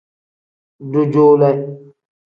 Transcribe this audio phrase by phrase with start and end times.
[0.91, 1.51] Dujuule.